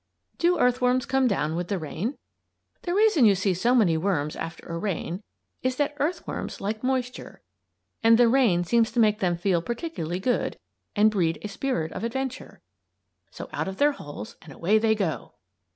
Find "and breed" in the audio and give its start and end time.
10.95-11.37